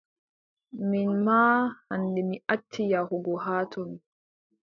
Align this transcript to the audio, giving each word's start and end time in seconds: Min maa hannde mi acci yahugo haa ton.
Min 0.93 1.09
maa 1.25 1.57
hannde 1.89 2.21
mi 2.29 2.37
acci 2.53 2.81
yahugo 2.93 3.31
haa 3.45 3.63
ton. 3.71 3.89